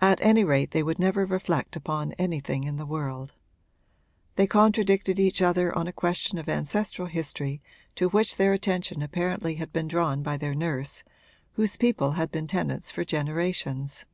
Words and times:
At 0.00 0.20
any 0.22 0.42
rate 0.42 0.72
they 0.72 0.82
would 0.82 0.98
never 0.98 1.24
reflect 1.24 1.76
upon 1.76 2.14
anything 2.14 2.64
in 2.64 2.78
the 2.78 2.84
world. 2.84 3.32
They 4.34 4.48
contradicted 4.48 5.20
each 5.20 5.40
other 5.40 5.72
on 5.78 5.86
a 5.86 5.92
question 5.92 6.36
of 6.36 6.48
ancestral 6.48 7.06
history 7.06 7.62
to 7.94 8.08
which 8.08 8.34
their 8.38 8.52
attention 8.52 9.02
apparently 9.02 9.54
had 9.54 9.72
been 9.72 9.86
drawn 9.86 10.20
by 10.20 10.36
their 10.36 10.56
nurse, 10.56 11.04
whose 11.52 11.76
people 11.76 12.10
had 12.18 12.32
been 12.32 12.48
tenants 12.48 12.90
for 12.90 13.04
generations. 13.04 14.04